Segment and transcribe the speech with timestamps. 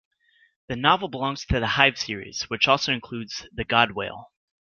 [0.67, 4.31] The novel belongs to the Hive series, which also includes "The Godwhale".